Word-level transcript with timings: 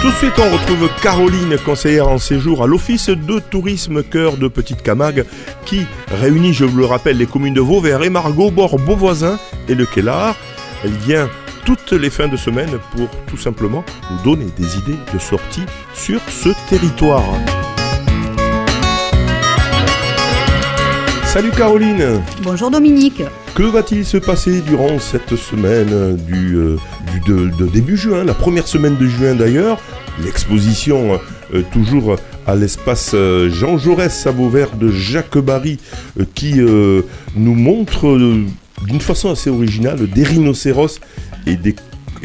Tout 0.00 0.08
de 0.08 0.14
suite, 0.14 0.32
on 0.38 0.50
retrouve 0.50 0.88
Caroline, 1.02 1.56
conseillère 1.64 2.08
en 2.08 2.18
séjour 2.18 2.62
à 2.62 2.66
l'Office 2.66 3.10
de 3.10 3.38
tourisme 3.38 4.02
Cœur 4.02 4.36
de 4.36 4.48
Petite 4.48 4.82
Camargue, 4.82 5.24
qui 5.64 5.86
réunit, 6.08 6.52
je 6.52 6.64
vous 6.64 6.78
le 6.78 6.84
rappelle, 6.84 7.18
les 7.18 7.26
communes 7.26 7.54
de 7.54 7.60
Vauvert 7.60 8.02
et 8.02 8.10
Margot, 8.10 8.50
Bord, 8.50 8.76
Beauvoisin 8.78 9.38
et 9.68 9.74
le 9.74 9.84
Kellar. 9.84 10.36
Elle 10.84 10.92
vient 10.92 11.28
toutes 11.64 11.92
les 11.92 12.10
fins 12.10 12.28
de 12.28 12.36
semaine 12.36 12.78
pour 12.96 13.08
tout 13.26 13.36
simplement 13.36 13.84
nous 14.10 14.22
donner 14.22 14.46
des 14.56 14.78
idées 14.78 14.98
de 15.12 15.18
sortie 15.18 15.66
sur 15.94 16.20
ce 16.28 16.50
territoire. 16.68 17.24
Salut 21.24 21.50
Caroline 21.50 22.20
Bonjour 22.42 22.70
Dominique 22.70 23.22
Que 23.60 23.66
va-t-il 23.66 24.06
se 24.06 24.16
passer 24.16 24.62
durant 24.62 24.98
cette 24.98 25.36
semaine 25.36 26.16
du, 26.16 26.56
euh, 26.56 26.78
de, 27.26 27.66
début 27.66 27.98
juin, 27.98 28.24
la 28.24 28.32
première 28.32 28.66
semaine 28.66 28.96
de 28.96 29.06
juin 29.06 29.34
d'ailleurs? 29.34 29.78
L'exposition 30.24 31.20
euh, 31.52 31.62
toujours 31.70 32.16
à 32.46 32.54
l'espace 32.54 33.10
euh, 33.12 33.50
Jean 33.50 33.76
Jaurès 33.76 34.26
à 34.26 34.30
Vauvert 34.30 34.76
de 34.76 34.90
Jacques 34.90 35.36
Barry 35.36 35.78
qui 36.34 36.54
nous 36.54 37.54
montre 37.54 38.18
d'une 38.86 39.00
façon 39.00 39.30
assez 39.30 39.50
originale 39.50 40.08
des 40.08 40.24
rhinocéros 40.24 40.98
et 41.46 41.58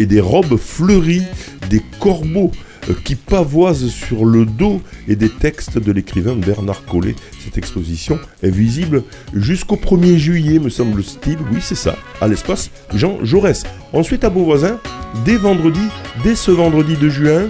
des, 0.05 0.21
robes 0.21 0.55
fleuries, 0.55 1.23
des 1.69 1.81
corbeaux 1.99 2.51
qui 2.93 3.15
pavoisent 3.15 3.89
sur 3.89 4.25
le 4.25 4.45
dos 4.45 4.81
et 5.07 5.15
des 5.15 5.29
textes 5.29 5.77
de 5.77 5.91
l'écrivain 5.91 6.35
Bernard 6.35 6.85
Collet. 6.85 7.15
Cette 7.43 7.57
exposition 7.57 8.19
est 8.43 8.49
visible 8.49 9.03
jusqu'au 9.33 9.75
1er 9.75 10.17
juillet, 10.17 10.59
me 10.59 10.69
semble-t-il. 10.69 11.37
Oui, 11.51 11.59
c'est 11.61 11.75
ça, 11.75 11.95
à 12.21 12.27
l'espace 12.27 12.69
Jean 12.93 13.17
Jaurès. 13.23 13.63
Ensuite, 13.93 14.23
à 14.23 14.29
Beauvoisin, 14.29 14.79
dès 15.23 15.37
vendredi, 15.37 15.87
dès 16.23 16.35
ce 16.35 16.51
vendredi 16.51 16.95
de 16.95 17.09
juin, 17.09 17.49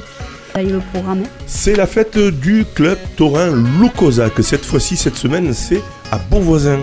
programme 0.94 1.24
C'est 1.48 1.76
la 1.76 1.86
fête 1.86 2.18
du 2.18 2.66
club 2.76 2.98
taurin 3.18 3.52
que 4.36 4.42
Cette 4.42 4.64
fois-ci, 4.64 4.96
cette 4.96 5.18
semaine, 5.18 5.54
c'est 5.54 5.82
à 6.12 6.18
Beauvoisin. 6.18 6.80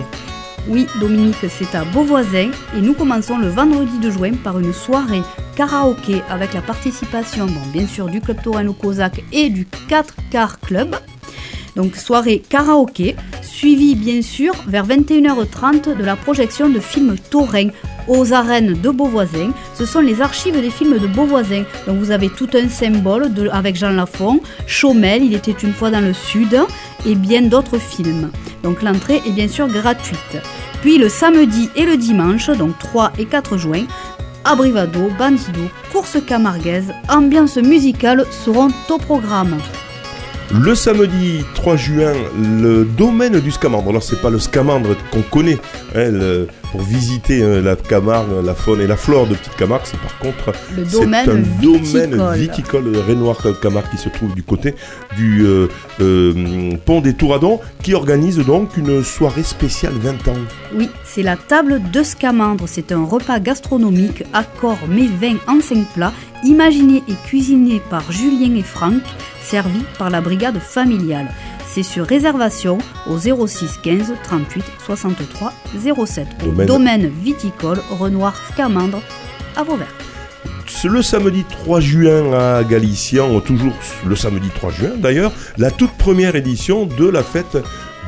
Oui, 0.67 0.87
Dominique, 1.01 1.35
c'est 1.49 1.75
à 1.75 1.83
Beauvoisin 1.83 2.51
et 2.77 2.81
nous 2.81 2.93
commençons 2.93 3.37
le 3.37 3.47
vendredi 3.49 3.97
de 3.99 4.11
juin 4.11 4.33
par 4.43 4.59
une 4.59 4.73
soirée 4.73 5.23
karaoké 5.55 6.21
avec 6.29 6.53
la 6.53 6.61
participation, 6.61 7.47
bien 7.71 7.87
sûr, 7.87 8.07
du 8.07 8.21
Club 8.21 8.41
Taurin 8.41 8.71
Cosaque 8.73 9.23
et 9.31 9.49
du 9.49 9.65
4 9.87 10.15
Car 10.31 10.59
Club. 10.59 10.95
Donc 11.75 11.95
soirée 11.95 12.39
karaoké, 12.47 13.15
suivie 13.41 13.95
bien 13.95 14.21
sûr 14.21 14.53
vers 14.67 14.85
21h30 14.85 15.97
de 15.97 16.03
la 16.03 16.15
projection 16.15 16.69
de 16.69 16.79
films 16.79 17.15
taurin 17.29 17.69
aux 18.07 18.33
arènes 18.33 18.73
de 18.73 18.89
Beauvoisin. 18.89 19.51
Ce 19.73 19.85
sont 19.85 20.01
les 20.01 20.21
archives 20.21 20.59
des 20.59 20.69
films 20.69 20.99
de 20.99 21.07
Beauvoisin. 21.07 21.63
Donc 21.87 21.97
vous 21.97 22.11
avez 22.11 22.29
tout 22.29 22.49
un 22.53 22.69
symbole 22.69 23.31
avec 23.51 23.75
Jean 23.75 23.91
Lafont, 23.91 24.39
Chaumel, 24.67 25.23
il 25.23 25.33
était 25.33 25.51
une 25.51 25.73
fois 25.73 25.89
dans 25.89 26.01
le 26.01 26.13
sud, 26.13 26.59
et 27.05 27.15
bien 27.15 27.41
d'autres 27.43 27.79
films. 27.79 28.29
Donc 28.63 28.81
l'entrée 28.81 29.21
est 29.25 29.31
bien 29.31 29.47
sûr 29.47 29.67
gratuite. 29.67 30.37
Puis 30.81 30.97
le 30.97 31.07
samedi 31.07 31.69
et 31.77 31.85
le 31.85 31.95
dimanche, 31.95 32.49
donc 32.49 32.77
3 32.77 33.13
et 33.17 33.25
4 33.25 33.57
juin, 33.57 33.85
Abrivado, 34.45 35.09
Bandido, 35.17 35.69
course 35.91 36.17
camarguaise, 36.25 36.93
ambiance 37.09 37.57
musicale 37.57 38.25
seront 38.31 38.69
au 38.89 38.97
programme. 38.97 39.57
Le 40.51 40.75
samedi 40.75 41.43
3 41.55 41.75
juin, 41.77 42.13
le 42.37 42.83
domaine 42.83 43.39
du 43.39 43.51
Scamandre. 43.51 43.89
Alors, 43.89 44.03
c'est 44.03 44.21
pas 44.21 44.29
le 44.29 44.39
Scamandre 44.39 44.95
qu'on 45.11 45.21
connaît, 45.21 45.57
hein, 45.95 46.45
pour 46.73 46.81
visiter 46.81 47.43
hein, 47.43 47.61
la 47.61 47.75
Camargue, 47.75 48.43
la 48.43 48.55
faune 48.55 48.81
et 48.81 48.87
la 48.87 48.97
flore 48.97 49.27
de 49.27 49.35
Petite 49.35 49.55
Camargue. 49.55 49.83
C'est 49.85 49.99
par 49.99 50.17
contre 50.17 50.51
le 50.75 50.83
domaine 50.83 51.29
un 51.29 51.35
viticole. 51.35 52.09
domaine 52.09 52.33
viticole 52.35 52.97
Rénoir 52.97 53.37
Camargue 53.61 53.91
qui 53.91 53.97
se 53.97 54.09
trouve 54.09 54.33
du 54.33 54.41
côté 54.41 54.73
du 55.15 55.45
euh, 55.45 55.67
euh, 56.01 56.71
pont 56.83 56.99
des 56.99 57.13
Touradons, 57.13 57.59
qui 57.83 57.93
organise 57.93 58.39
donc 58.39 58.75
une 58.75 59.03
soirée 59.03 59.43
spéciale 59.43 59.93
20 59.93 60.27
ans. 60.29 60.37
Oui, 60.73 60.89
c'est 61.03 61.21
la 61.21 61.37
table 61.37 61.79
de 61.91 62.01
Scamandre. 62.01 62.63
C'est 62.65 62.91
un 62.91 63.05
repas 63.05 63.39
gastronomique, 63.39 64.23
accord 64.33 64.79
mais 64.89 65.05
vin 65.05 65.37
en 65.47 65.61
5 65.61 65.85
plats, 65.93 66.13
imaginé 66.43 67.03
et 67.07 67.27
cuisiné 67.27 67.83
par 67.91 68.11
Julien 68.11 68.55
et 68.55 68.63
Franck 68.63 69.03
servi 69.43 69.81
par 69.99 70.09
la 70.09 70.21
brigade 70.21 70.57
familiale. 70.57 71.27
C'est 71.73 71.81
sur 71.81 72.05
réservation 72.05 72.77
au 73.09 73.17
06 73.17 73.79
15 73.81 74.13
38 74.23 74.63
63 74.85 75.51
07 76.05 76.27
domaine, 76.67 77.07
viticole 77.07 77.79
Renoir 77.89 78.35
Scamandre 78.51 79.01
à 79.55 79.63
Vauvert. 79.63 79.91
Le 80.83 81.01
samedi 81.01 81.43
3 81.49 81.79
juin 81.79 82.31
à 82.33 82.63
Galician, 82.63 83.39
toujours 83.39 83.73
le 84.05 84.15
samedi 84.15 84.49
3 84.53 84.69
juin 84.69 84.91
d'ailleurs, 84.97 85.31
la 85.57 85.71
toute 85.71 85.93
première 85.93 86.35
édition 86.35 86.85
de 86.85 87.07
la 87.09 87.23
fête 87.23 87.57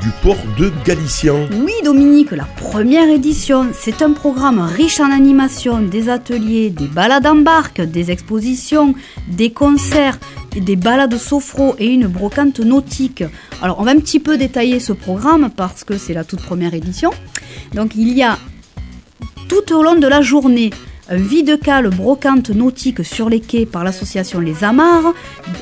du 0.02 0.10
port 0.22 0.38
de 0.60 0.72
Galician. 0.86 1.48
Oui 1.64 1.74
Dominique, 1.84 2.32
la 2.32 2.44
première 2.44 3.10
édition, 3.10 3.68
c'est 3.74 4.02
un 4.02 4.12
programme 4.12 4.60
riche 4.60 5.00
en 5.00 5.12
animation, 5.12 5.82
des 5.82 6.10
ateliers, 6.10 6.70
des 6.70 6.88
balades 6.88 7.26
en 7.26 7.38
barque, 7.38 7.82
des 7.82 8.12
expositions, 8.12 8.94
des 9.28 9.52
concerts, 9.52 10.20
des 10.62 10.76
balades 10.76 11.18
sophro 11.18 11.76
et 11.80 11.88
une 11.88 12.08
brocante 12.08 12.60
nautique. 12.60 13.24
Alors 13.62 13.80
on 13.80 13.84
va 13.84 13.92
un 13.92 14.00
petit 14.00 14.20
peu 14.20 14.38
détailler 14.38 14.80
ce 14.80 14.94
programme 14.94 15.50
parce 15.56 15.84
que 15.84 15.98
c'est 15.98 16.14
la 16.14 16.24
toute 16.24 16.42
première 16.42 16.74
édition. 16.74 17.12
Donc 17.74 17.96
il 17.96 18.14
y 18.14 18.24
a 18.24 18.38
tout 19.48 19.74
au 19.74 19.84
long 19.84 19.96
de 19.96 20.08
la 20.08 20.22
journée 20.22 20.72
un 21.10 21.18
vide-cale 21.18 21.90
brocante 21.90 22.50
nautique 22.50 23.06
sur 23.06 23.30
les 23.30 23.40
quais 23.40 23.66
par 23.66 23.84
l'association 23.84 24.40
Les 24.40 24.64
Amars, 24.64 25.14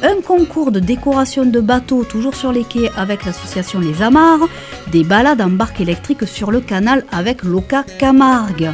un 0.01 0.21
concours 0.21 0.71
de 0.71 0.79
décoration 0.79 1.45
de 1.45 1.59
bateaux 1.59 2.03
toujours 2.03 2.35
sur 2.35 2.51
les 2.51 2.63
quais 2.63 2.89
avec 2.95 3.25
l'association 3.25 3.79
Les 3.79 4.01
Amars, 4.01 4.47
des 4.91 5.03
balades 5.03 5.41
en 5.41 5.49
barque 5.49 5.81
électrique 5.81 6.27
sur 6.27 6.51
le 6.51 6.61
canal 6.61 7.05
avec 7.11 7.43
Loca 7.43 7.83
Camargue, 7.99 8.71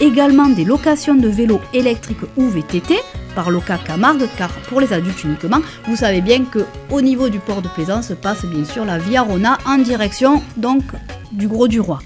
également 0.00 0.48
des 0.48 0.64
locations 0.64 1.14
de 1.14 1.28
vélos 1.28 1.60
électriques 1.72 2.18
ou 2.36 2.48
VTT 2.48 2.96
par 3.34 3.50
Loca 3.50 3.78
Camargue 3.78 4.28
car 4.36 4.50
pour 4.68 4.80
les 4.80 4.92
adultes 4.92 5.24
uniquement, 5.24 5.60
vous 5.86 5.96
savez 5.96 6.20
bien 6.20 6.44
que 6.44 6.66
au 6.90 7.00
niveau 7.00 7.28
du 7.28 7.38
port 7.38 7.62
de 7.62 7.68
plaisance 7.68 8.12
passe 8.20 8.44
bien 8.44 8.64
sûr 8.64 8.84
la 8.84 8.98
Via 8.98 9.22
Rona 9.22 9.58
en 9.66 9.78
direction 9.78 10.42
donc 10.56 10.82
du 11.32 11.48
Gros 11.48 11.68
du 11.68 11.80
Roi. 11.80 12.00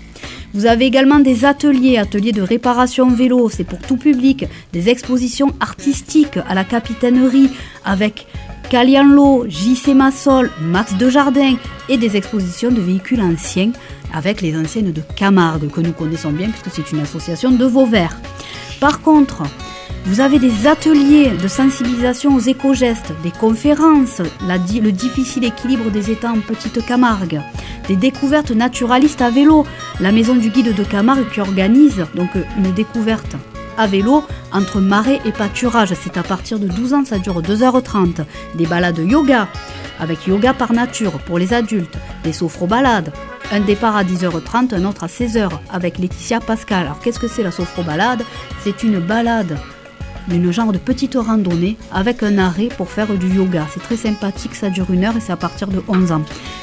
Vous 0.54 0.66
avez 0.66 0.86
également 0.86 1.18
des 1.18 1.44
ateliers, 1.44 1.98
ateliers 1.98 2.30
de 2.30 2.40
réparation 2.40 3.10
vélo, 3.10 3.48
c'est 3.50 3.64
pour 3.64 3.80
tout 3.80 3.96
public, 3.96 4.46
des 4.72 4.88
expositions 4.88 5.52
artistiques 5.58 6.38
à 6.48 6.54
la 6.54 6.62
capitainerie 6.62 7.50
avec 7.84 8.28
Calianlo, 8.70 9.46
JC 9.48 9.94
Massol, 9.96 10.52
Max 10.62 10.94
Jardin 11.08 11.56
et 11.88 11.96
des 11.96 12.16
expositions 12.16 12.70
de 12.70 12.80
véhicules 12.80 13.20
anciens 13.20 13.72
avec 14.14 14.42
les 14.42 14.56
anciennes 14.56 14.92
de 14.92 15.02
Camargue 15.16 15.68
que 15.68 15.80
nous 15.80 15.92
connaissons 15.92 16.30
bien 16.30 16.50
puisque 16.50 16.70
c'est 16.70 16.92
une 16.92 17.02
association 17.02 17.50
de 17.50 17.64
Vauvert. 17.64 18.16
Par 18.78 19.00
contre, 19.00 19.42
vous 20.06 20.20
avez 20.20 20.38
des 20.38 20.66
ateliers 20.66 21.30
de 21.30 21.48
sensibilisation 21.48 22.34
aux 22.34 22.40
éco-gestes, 22.40 23.12
des 23.22 23.30
conférences, 23.30 24.20
le 24.42 24.90
difficile 24.90 25.44
équilibre 25.44 25.90
des 25.90 26.10
États 26.10 26.30
en 26.30 26.40
Petite 26.40 26.84
Camargue, 26.84 27.40
des 27.88 27.96
découvertes 27.96 28.50
naturalistes 28.50 29.22
à 29.22 29.30
vélo, 29.30 29.66
la 30.00 30.12
maison 30.12 30.34
du 30.34 30.50
guide 30.50 30.74
de 30.74 30.84
Camargue 30.84 31.30
qui 31.32 31.40
organise 31.40 32.04
donc 32.14 32.30
une 32.58 32.72
découverte 32.72 33.34
à 33.78 33.86
vélo 33.86 34.24
entre 34.52 34.78
marais 34.80 35.20
et 35.24 35.32
pâturage. 35.32 35.94
C'est 36.00 36.18
à 36.18 36.22
partir 36.22 36.58
de 36.58 36.68
12 36.68 36.94
ans, 36.94 37.04
ça 37.04 37.18
dure 37.18 37.40
2h30. 37.40 38.24
Des 38.56 38.66
balades 38.66 38.98
yoga 38.98 39.48
avec 39.98 40.26
yoga 40.26 40.52
par 40.52 40.72
nature 40.72 41.12
pour 41.20 41.38
les 41.38 41.54
adultes, 41.54 41.96
des 42.24 42.32
sophro-balades, 42.32 43.12
un 43.52 43.60
départ 43.60 43.96
à 43.96 44.04
10h30, 44.04 44.74
un 44.74 44.84
autre 44.84 45.04
à 45.04 45.06
16h 45.06 45.48
avec 45.72 45.98
Laetitia 45.98 46.40
Pascal. 46.40 46.82
Alors 46.82 47.00
qu'est-ce 47.00 47.18
que 47.18 47.28
c'est 47.28 47.42
la 47.42 47.50
sophro-balade? 47.50 48.22
C'est 48.62 48.82
une 48.82 48.98
balade 48.98 49.56
d'une 50.28 50.50
genre 50.52 50.72
de 50.72 50.78
petite 50.78 51.14
randonnée 51.14 51.76
avec 51.92 52.22
un 52.22 52.38
arrêt 52.38 52.68
pour 52.76 52.90
faire 52.90 53.12
du 53.14 53.28
yoga. 53.28 53.66
C'est 53.72 53.82
très 53.82 53.96
sympathique, 53.96 54.54
ça 54.54 54.70
dure 54.70 54.90
une 54.90 55.04
heure 55.04 55.16
et 55.16 55.20
c'est 55.20 55.32
à 55.32 55.36
partir 55.36 55.68
de 55.68 55.82
11 55.88 56.12
ans. 56.12 56.22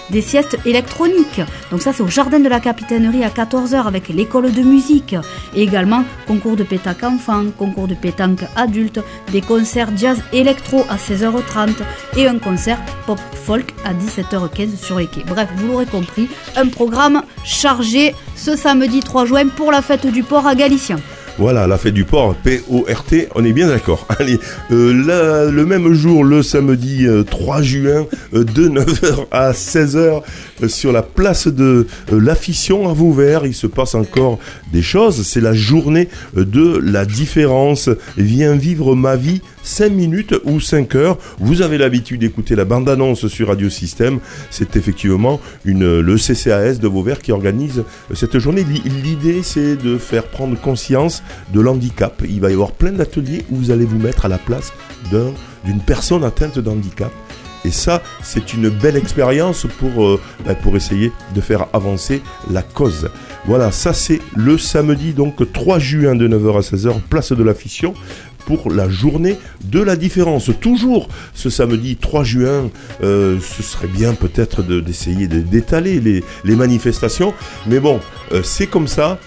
Des 0.09 0.21
siestes 0.21 0.57
électroniques, 0.65 1.41
donc 1.71 1.81
ça 1.81 1.93
c'est 1.93 2.03
au 2.03 2.07
jardin 2.07 2.39
de 2.39 2.49
la 2.49 2.59
capitainerie 2.59 3.23
à 3.23 3.29
14h 3.29 3.85
avec 3.85 4.09
l'école 4.09 4.51
de 4.51 4.61
musique. 4.61 5.15
Et 5.55 5.63
également 5.63 6.03
concours 6.27 6.55
de 6.55 6.63
pétanque 6.63 7.03
enfant, 7.03 7.45
concours 7.57 7.87
de 7.87 7.95
pétanque 7.95 8.43
adulte, 8.55 8.99
des 9.31 9.41
concerts 9.41 9.95
jazz 9.95 10.21
électro 10.33 10.85
à 10.89 10.97
16h30 10.97 11.75
et 12.17 12.27
un 12.27 12.39
concert 12.39 12.79
pop 13.05 13.19
folk 13.45 13.73
à 13.85 13.93
17h15 13.93 14.75
sur 14.77 14.99
les 14.99 15.07
quais. 15.07 15.23
Bref, 15.27 15.49
vous 15.55 15.67
l'aurez 15.67 15.85
compris, 15.85 16.29
un 16.55 16.67
programme 16.67 17.23
chargé 17.43 18.15
ce 18.35 18.55
samedi 18.55 19.01
3 19.01 19.25
juin 19.25 19.47
pour 19.47 19.71
la 19.71 19.81
fête 19.81 20.07
du 20.07 20.23
port 20.23 20.47
à 20.47 20.55
Galicien. 20.55 20.97
Voilà, 21.37 21.65
la 21.65 21.77
fête 21.77 21.93
du 21.93 22.03
port, 22.03 22.35
P-O-R-T, 22.35 23.29
on 23.35 23.43
est 23.45 23.53
bien 23.53 23.67
d'accord. 23.67 24.05
Allez, 24.19 24.39
euh, 24.71 25.49
le 25.49 25.65
même 25.65 25.93
jour, 25.93 26.23
le 26.23 26.43
samedi 26.43 27.07
3 27.29 27.59
euh, 27.59 27.63
juin, 27.63 28.05
euh, 28.33 28.43
de 28.43 28.67
9h 28.69 29.25
à 29.31 29.51
16h, 29.51 30.21
sur 30.67 30.91
la 30.91 31.01
place 31.01 31.47
de 31.47 31.87
l'Affition 32.11 32.89
à 32.89 32.93
Vauvert, 32.93 33.45
il 33.45 33.55
se 33.55 33.67
passe 33.67 33.95
encore 33.95 34.39
des 34.71 34.81
choses. 34.81 35.25
C'est 35.25 35.41
la 35.41 35.53
journée 35.53 36.09
de 36.35 36.77
la 36.83 37.05
différence. 37.05 37.89
Viens 38.17 38.55
vivre 38.55 38.95
ma 38.95 39.15
vie 39.15 39.41
5 39.63 39.91
minutes 39.91 40.35
ou 40.43 40.59
5 40.59 40.95
heures. 40.95 41.17
Vous 41.39 41.61
avez 41.61 41.77
l'habitude 41.77 42.21
d'écouter 42.21 42.55
la 42.55 42.65
bande-annonce 42.65 43.27
sur 43.27 43.47
Radio 43.47 43.69
Système. 43.69 44.19
C'est 44.49 44.75
effectivement 44.75 45.39
le 45.65 46.15
CCAS 46.17 46.79
de 46.79 46.87
Vauvert 46.87 47.21
qui 47.21 47.31
organise 47.31 47.83
cette 48.13 48.37
journée. 48.39 48.63
L'idée, 48.63 49.43
c'est 49.43 49.75
de 49.75 49.97
faire 49.97 50.25
prendre 50.25 50.59
conscience 50.59 51.23
de 51.53 51.61
l'handicap. 51.61 52.21
Il 52.27 52.41
va 52.41 52.49
y 52.49 52.53
avoir 52.53 52.71
plein 52.71 52.91
d'ateliers 52.91 53.45
où 53.49 53.57
vous 53.57 53.71
allez 53.71 53.85
vous 53.85 53.99
mettre 53.99 54.25
à 54.25 54.29
la 54.29 54.37
place 54.37 54.73
d'une 55.11 55.79
personne 55.85 56.23
atteinte 56.23 56.59
d'handicap. 56.59 57.11
Et 57.63 57.71
ça, 57.71 58.01
c'est 58.23 58.53
une 58.53 58.69
belle 58.69 58.97
expérience 58.97 59.67
pour, 59.77 60.03
euh, 60.03 60.19
ben, 60.45 60.55
pour 60.55 60.75
essayer 60.75 61.11
de 61.35 61.41
faire 61.41 61.67
avancer 61.73 62.21
la 62.49 62.63
cause. 62.63 63.09
Voilà, 63.45 63.71
ça 63.71 63.93
c'est 63.93 64.19
le 64.35 64.57
samedi, 64.57 65.13
donc 65.13 65.51
3 65.51 65.79
juin 65.79 66.15
de 66.15 66.27
9h 66.27 66.57
à 66.57 66.61
16h, 66.61 66.99
place 67.09 67.31
de 67.31 67.43
la 67.43 67.53
fission 67.53 67.93
pour 68.45 68.71
la 68.71 68.89
journée 68.89 69.37
de 69.63 69.81
la 69.81 69.95
différence. 69.95 70.49
Toujours 70.59 71.07
ce 71.33 71.49
samedi 71.49 71.95
3 71.95 72.23
juin, 72.23 72.69
euh, 73.03 73.37
ce 73.39 73.63
serait 73.63 73.87
bien 73.87 74.13
peut-être 74.13 74.63
d'essayer 74.63 75.27
d'étaler 75.27 75.99
les, 75.99 76.55
manifestations, 76.55 77.33
mais 77.67 77.79
bon, 77.79 77.99
euh, 78.33 78.41
c'est 78.43 78.67
comme 78.67 78.87
ça. 78.87 79.19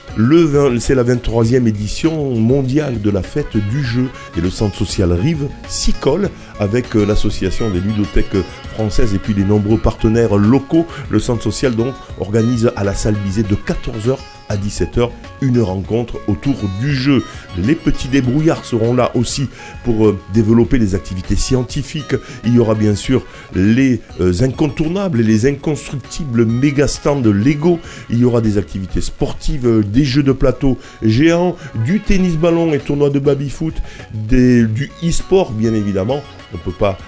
C'est 0.78 0.94
la 0.94 1.02
23e 1.02 1.66
édition 1.66 2.34
mondiale 2.36 3.00
de 3.00 3.10
la 3.10 3.22
fête 3.22 3.56
du 3.56 3.82
jeu 3.82 4.08
et 4.36 4.40
le 4.40 4.50
centre 4.50 4.76
social 4.76 5.12
Rive 5.12 5.48
s'y 5.68 5.92
colle 5.92 6.30
avec 6.60 6.94
euh, 6.94 7.04
l'association 7.04 7.70
des 7.70 7.80
ludothèques 7.80 8.36
françaises 8.74 9.14
et 9.14 9.18
puis 9.18 9.34
les 9.34 9.44
nombreux 9.44 9.78
partenaires 9.78 10.36
locaux. 10.36 10.86
Le 11.10 11.18
centre 11.18 11.42
social 11.42 11.74
donc 11.74 11.94
organise 12.20 12.70
à 12.76 12.84
la 12.84 12.94
salle 12.94 13.16
Bizet 13.24 13.42
de 13.42 13.56
14h 13.56 14.18
à 14.48 14.56
17h 14.56 15.10
une 15.44 15.60
rencontre 15.60 16.20
autour 16.26 16.54
du 16.80 16.94
jeu. 16.94 17.22
Les 17.58 17.74
petits 17.74 18.08
débrouillards 18.08 18.64
seront 18.64 18.94
là 18.94 19.10
aussi 19.14 19.48
pour 19.84 20.06
euh, 20.06 20.18
développer 20.32 20.78
les 20.78 20.94
activités 20.94 21.36
scientifiques. 21.36 22.14
Il 22.44 22.54
y 22.54 22.58
aura 22.58 22.74
bien 22.74 22.94
sûr 22.94 23.24
les 23.54 24.00
euh, 24.20 24.32
incontournables 24.42 25.20
et 25.20 25.24
les 25.24 25.46
inconstructibles 25.46 26.44
méga 26.46 26.88
stands 26.88 27.22
Lego. 27.22 27.78
Il 28.10 28.18
y 28.18 28.24
aura 28.24 28.40
des 28.40 28.58
activités 28.58 29.00
sportives, 29.00 29.66
euh, 29.66 29.82
des 29.82 30.04
jeux 30.04 30.22
de 30.22 30.32
plateau 30.32 30.78
géants, 31.02 31.56
du 31.84 32.00
tennis 32.00 32.36
ballon 32.36 32.72
et 32.72 32.78
tournoi 32.78 33.10
de 33.10 33.18
baby-foot, 33.18 33.74
du 34.14 34.90
e-sport 35.02 35.52
bien 35.52 35.74
évidemment. 35.74 36.22
On 36.52 36.56
ne 36.56 36.62
peut 36.62 36.72
pas 36.72 36.98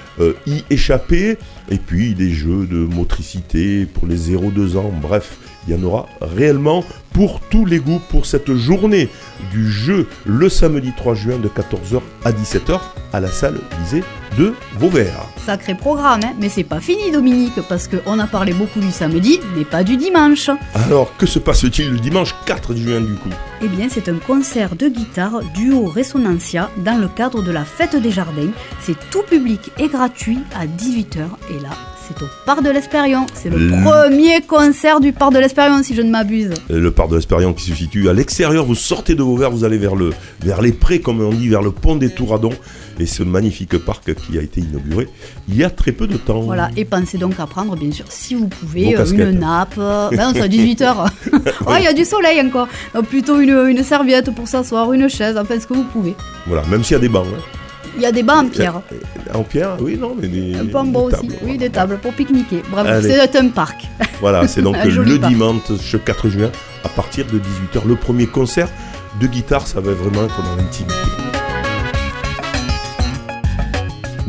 y 0.47 0.65
échapper. 0.71 1.37
Et 1.71 1.79
puis 1.79 2.15
des 2.15 2.31
jeux 2.31 2.67
de 2.67 2.79
motricité 2.79 3.87
pour 3.87 4.07
les 4.07 4.31
0-2 4.31 4.77
ans. 4.77 4.93
Bref, 5.03 5.37
il 5.67 5.75
y 5.75 5.79
en 5.79 5.83
aura 5.83 6.07
réellement 6.21 6.85
pour 7.13 7.41
tous 7.41 7.65
les 7.65 7.79
goûts 7.79 8.01
pour 8.11 8.27
cette 8.27 8.55
journée 8.55 9.09
du 9.51 9.71
jeu 9.71 10.07
le 10.25 10.49
samedi 10.49 10.93
3 10.97 11.15
juin 11.15 11.39
de 11.39 11.49
14h 11.49 12.01
à 12.25 12.33
17h 12.33 12.79
à 13.13 13.21
la 13.21 13.29
salle 13.29 13.59
Lisée 13.81 14.05
de 14.37 14.53
Vauvert. 14.79 15.25
Sacré 15.45 15.75
programme, 15.75 16.21
hein 16.25 16.35
mais 16.39 16.51
c'est 16.51 16.65
pas 16.65 16.81
fini 16.81 17.11
Dominique, 17.11 17.59
parce 17.69 17.89
qu'on 17.89 18.19
a 18.19 18.27
parlé 18.27 18.53
beaucoup 18.53 18.81
du 18.81 18.91
samedi, 18.91 19.41
mais 19.57 19.65
pas 19.65 19.83
du 19.83 19.97
dimanche. 19.97 20.51
Alors, 20.75 21.17
que 21.17 21.25
se 21.25 21.39
passe-t-il 21.39 21.91
le 21.91 21.99
dimanche 21.99 22.35
4 22.45 22.75
juin 22.75 23.01
du 23.01 23.15
coup? 23.15 23.31
Eh 23.63 23.69
bien, 23.69 23.89
c'est 23.89 24.11
un 24.11 24.19
concert 24.19 24.77
de 24.77 24.89
guitare 24.89 25.41
duo 25.55 25.87
Resonantia 25.87 26.71
dans 26.85 27.01
le 27.01 27.09
cadre 27.09 27.43
de 27.43 27.51
la 27.51 27.65
Fête 27.65 27.97
des 27.97 28.11
Jardins. 28.11 28.51
C'est 28.83 28.99
tout 29.11 29.23
public 29.23 29.73
et 29.79 29.89
gratuit 29.89 30.41
à 30.55 30.67
18h, 30.67 31.21
et 31.51 31.61
là, 31.63 31.71
c'est 32.07 32.23
au 32.23 32.29
Parc 32.45 32.63
de 32.63 32.71
l'Espérion. 32.71 33.27
C'est 33.35 33.51
le, 33.51 33.71
premier 33.83 34.41
concert 34.41 35.01
du 35.01 35.13
Parc 35.13 35.33
de 35.33 35.39
l'Espérion, 35.39 35.83
si 35.83 35.95
je 35.95 36.03
ne 36.03 36.11
m'abuse. 36.11 36.51
Le 36.69 36.91
Parc 36.91 37.11
de 37.11 37.17
l'Espérion 37.17 37.53
qui 37.53 37.65
se 37.65 37.75
situe 37.75 38.09
à 38.09 38.13
l'extérieur. 38.13 38.65
Vous 38.65 38.75
sortez 38.75 39.15
de 39.15 39.23
Vauvert, 39.23 39.51
vous 39.51 39.65
allez 39.65 39.79
vers, 39.79 39.97
le, 39.97 40.11
vers 40.43 40.63
les 40.63 40.73
prés, 40.73 41.01
comme 41.01 41.21
on 41.21 41.31
dit, 41.31 41.49
vers 41.49 41.63
le 41.63 41.71
pont 41.71 41.97
des 41.97 42.11
Touradons. 42.11 42.53
Et 42.99 43.07
ce 43.07 43.23
magnifique 43.23 43.77
parc 43.77 44.15
qui 44.15 44.39
a 44.39 44.43
été 44.43 44.61
inauguré 44.61 45.07
il 45.49 45.57
y 45.57 45.65
a 45.65 45.71
très 45.71 45.93
peu 45.93 46.07
de 46.07 46.17
temps. 46.17 46.41
Voilà, 46.41 46.71
et 46.77 46.87
pensez 46.87 47.19
donc 47.19 47.39
à 47.39 47.47
prendre, 47.47 47.77
bien 47.77 47.93
sûr, 47.93 48.07
si 48.09 48.35
vous 48.35 48.49
pouvez, 48.49 48.97
euh, 48.97 49.05
une 49.05 49.39
nappe. 49.41 49.77
Ben, 49.77 50.33
c'est 50.33 50.41
à 50.41 50.49
18h. 50.49 51.09
il 51.79 51.85
y 51.85 51.87
a 51.87 51.93
du 51.93 52.05
soleil 52.05 52.41
encore. 52.41 52.69
plutôt 53.09 53.41
une, 53.41 53.67
une 53.69 53.83
serviette 53.83 54.35
pour 54.35 54.49
s'asseoir, 54.49 54.93
une 54.93 55.09
chaise, 55.09 55.37
enfin 55.37 55.61
ce 55.61 55.67
que 55.67 55.75
vous 55.75 55.85
pouvez. 55.85 56.15
Voilà, 56.47 56.63
même 56.71 56.83
s'il 56.83 56.95
y 56.95 56.97
a 56.97 57.01
des 57.01 57.09
bancs. 57.09 57.27
Hein. 57.27 57.66
Il 57.97 58.03
y 58.03 58.07
a 58.07 58.13
des 58.13 58.23
bancs 58.23 58.47
en 58.47 58.49
pierre. 58.49 58.83
En 59.35 59.43
pierre, 59.43 59.77
oui, 59.81 59.97
non, 59.99 60.15
mais 60.21 60.29
des. 60.29 60.55
Un 60.55 60.75
en 60.75 60.85
bois 60.85 61.05
aussi, 61.05 61.29
oui, 61.43 61.57
des 61.57 61.71
tables 61.71 61.99
pour 61.99 62.13
pique-niquer. 62.13 62.63
Bravo, 62.71 62.89
c'est 63.01 63.37
un 63.37 63.49
parc. 63.49 63.89
Voilà, 64.21 64.47
c'est 64.47 64.63
donc 64.63 64.77
le 64.85 65.19
dimanche 65.19 65.97
4 66.05 66.29
juin 66.29 66.51
à 66.85 66.89
partir 66.89 67.27
de 67.27 67.39
18h. 67.39 67.87
Le 67.87 67.97
premier 67.97 68.27
concert 68.27 68.69
de 69.21 69.27
guitare, 69.27 69.67
ça 69.67 69.81
va 69.81 69.93
vraiment 69.93 70.25
être 70.27 70.43
dans 70.43 70.57
l'intimité. 70.57 70.95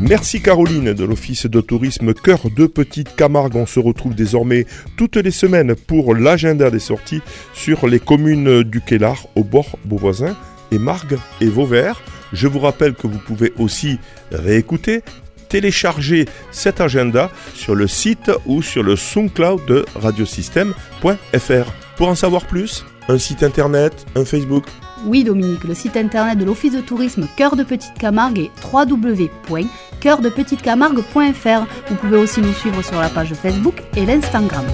Merci 0.00 0.40
Caroline 0.40 0.94
de 0.94 1.04
l'Office 1.04 1.46
de 1.46 1.60
tourisme 1.60 2.14
Cœur 2.14 2.50
de 2.54 2.66
Petite 2.66 3.16
Camargue. 3.16 3.56
On 3.56 3.66
se 3.66 3.80
retrouve 3.80 4.14
désormais 4.14 4.64
toutes 4.96 5.16
les 5.16 5.32
semaines 5.32 5.74
pour 5.74 6.14
l'agenda 6.14 6.70
des 6.70 6.78
sorties 6.78 7.20
sur 7.52 7.88
les 7.88 7.98
communes 7.98 8.62
du 8.62 8.80
Kellar 8.80 9.26
au 9.34 9.42
bord 9.42 9.76
Beauvoisin 9.84 10.36
et 10.70 10.78
Margue 10.78 11.18
et 11.40 11.48
Vauvert. 11.48 12.00
Je 12.32 12.46
vous 12.46 12.58
rappelle 12.58 12.94
que 12.94 13.06
vous 13.06 13.18
pouvez 13.18 13.52
aussi 13.58 13.98
réécouter, 14.32 15.02
télécharger 15.48 16.26
cet 16.50 16.80
agenda 16.80 17.30
sur 17.54 17.74
le 17.74 17.86
site 17.86 18.30
ou 18.46 18.62
sur 18.62 18.82
le 18.82 18.96
SoundCloud 18.96 19.66
de 19.66 19.84
radiosystème.fr. 19.94 21.72
Pour 21.96 22.08
en 22.08 22.14
savoir 22.14 22.46
plus, 22.46 22.86
un 23.08 23.18
site 23.18 23.42
internet, 23.42 24.06
un 24.14 24.24
Facebook. 24.24 24.64
Oui 25.06 25.24
Dominique, 25.24 25.64
le 25.64 25.74
site 25.74 25.96
internet 25.96 26.38
de 26.38 26.44
l'Office 26.44 26.74
de 26.74 26.80
tourisme 26.80 27.26
Cœur 27.36 27.56
de 27.56 27.62
Petite 27.62 27.94
Camargue 27.98 28.38
est 28.38 28.50
www.coeurdepetitecamargue.fr. 28.72 31.66
Vous 31.88 31.96
pouvez 31.96 32.16
aussi 32.16 32.40
nous 32.40 32.52
suivre 32.52 32.82
sur 32.82 33.00
la 33.00 33.08
page 33.08 33.32
Facebook 33.34 33.82
et 33.96 34.06
l'Instagram. 34.06 34.64